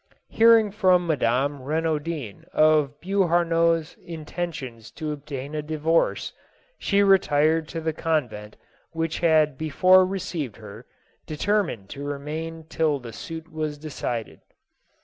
Hearing 0.29 0.71
from 0.71 1.05
Madame 1.05 1.59
Renaudin 1.61 2.45
of 2.53 2.99
Beauharnois1 3.01 4.03
intentions 4.03 4.89
to 4.93 5.11
obtain 5.11 5.53
a 5.53 5.61
divorce, 5.61 6.33
she 6.79 7.03
retired 7.03 7.67
to 7.67 7.81
the 7.81 7.93
con 7.93 8.27
vent 8.27 8.57
which 8.93 9.19
had 9.19 9.59
before 9.59 10.03
received 10.03 10.55
her, 10.57 10.87
determined 11.27 11.87
to 11.89 12.03
re 12.03 12.17
main 12.17 12.63
till 12.67 12.97
the 12.97 13.13
suit 13.13 13.51
was 13.53 13.77
decided. 13.77 14.41